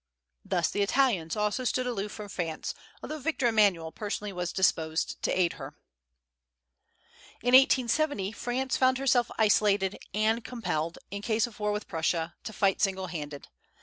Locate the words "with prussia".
11.71-12.33